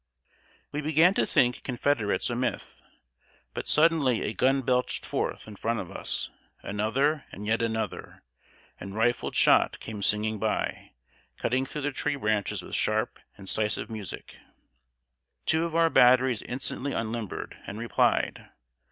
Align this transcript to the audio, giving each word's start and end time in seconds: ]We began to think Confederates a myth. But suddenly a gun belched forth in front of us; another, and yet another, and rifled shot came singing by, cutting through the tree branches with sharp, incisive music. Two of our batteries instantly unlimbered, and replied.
]We 0.71 0.81
began 0.81 1.13
to 1.13 1.27
think 1.27 1.61
Confederates 1.63 2.31
a 2.31 2.35
myth. 2.35 2.75
But 3.53 3.67
suddenly 3.67 4.23
a 4.23 4.33
gun 4.33 4.63
belched 4.63 5.05
forth 5.05 5.47
in 5.47 5.55
front 5.55 5.79
of 5.79 5.91
us; 5.91 6.31
another, 6.63 7.25
and 7.31 7.45
yet 7.45 7.61
another, 7.61 8.23
and 8.79 8.95
rifled 8.95 9.35
shot 9.35 9.79
came 9.79 10.01
singing 10.01 10.39
by, 10.39 10.93
cutting 11.37 11.67
through 11.67 11.81
the 11.83 11.91
tree 11.91 12.15
branches 12.15 12.63
with 12.63 12.73
sharp, 12.73 13.19
incisive 13.37 13.91
music. 13.91 14.39
Two 15.45 15.65
of 15.65 15.75
our 15.75 15.91
batteries 15.91 16.41
instantly 16.41 16.93
unlimbered, 16.93 17.57
and 17.67 17.77
replied. 17.77 18.49